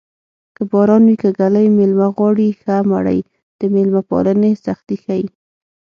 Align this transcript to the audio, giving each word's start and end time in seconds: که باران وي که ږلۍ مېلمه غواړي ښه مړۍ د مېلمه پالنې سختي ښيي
که 0.55 0.61
باران 0.71 1.03
وي 1.07 1.15
که 1.21 1.29
ږلۍ 1.39 1.67
مېلمه 1.77 2.07
غواړي 2.15 2.47
ښه 2.61 2.75
مړۍ 2.91 3.19
د 3.59 3.61
مېلمه 3.73 4.01
پالنې 4.09 4.51
سختي 4.65 4.95
ښيي 5.03 5.25